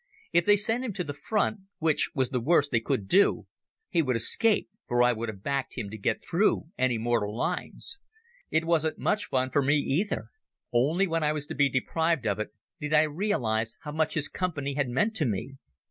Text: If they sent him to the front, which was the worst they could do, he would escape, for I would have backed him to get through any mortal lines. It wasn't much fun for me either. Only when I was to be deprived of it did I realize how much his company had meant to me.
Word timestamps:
If 0.33 0.45
they 0.45 0.57
sent 0.57 0.83
him 0.83 0.93
to 0.93 1.03
the 1.03 1.13
front, 1.13 1.59
which 1.77 2.09
was 2.15 2.29
the 2.31 2.39
worst 2.41 2.71
they 2.71 2.79
could 2.79 3.07
do, 3.07 3.45
he 3.87 4.01
would 4.01 4.15
escape, 4.15 4.67
for 4.87 5.03
I 5.03 5.13
would 5.13 5.29
have 5.29 5.43
backed 5.43 5.77
him 5.77 5.91
to 5.91 5.97
get 5.99 6.23
through 6.23 6.71
any 6.75 6.97
mortal 6.97 7.37
lines. 7.37 7.99
It 8.49 8.65
wasn't 8.65 8.97
much 8.97 9.25
fun 9.27 9.51
for 9.51 9.61
me 9.61 9.75
either. 9.75 10.29
Only 10.73 11.05
when 11.05 11.21
I 11.23 11.33
was 11.33 11.45
to 11.45 11.53
be 11.53 11.69
deprived 11.69 12.25
of 12.25 12.39
it 12.39 12.49
did 12.79 12.93
I 12.93 13.03
realize 13.03 13.75
how 13.81 13.91
much 13.91 14.15
his 14.15 14.27
company 14.27 14.73
had 14.73 14.89
meant 14.89 15.15
to 15.17 15.25
me. 15.27 15.57